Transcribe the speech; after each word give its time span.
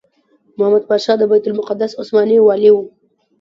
محمد 0.57 0.83
پاشا 0.89 1.13
د 1.17 1.23
بیت 1.31 1.45
المقدس 1.47 1.91
عثماني 2.01 2.37
والي 2.41 2.69
وو. 2.73 2.83